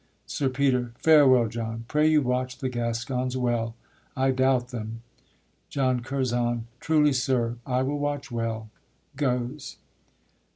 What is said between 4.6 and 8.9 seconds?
them. JOHN CURZON. Truly, sir, I will watch well.